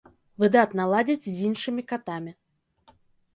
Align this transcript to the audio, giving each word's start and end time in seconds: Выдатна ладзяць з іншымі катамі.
Выдатна 0.43 0.87
ладзяць 0.93 1.23
з 1.27 1.33
іншымі 1.49 1.85
катамі. 1.93 2.35